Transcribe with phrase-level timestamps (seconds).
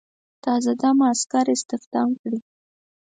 [0.43, 2.39] تازه دمه عسکر استخدام کړي.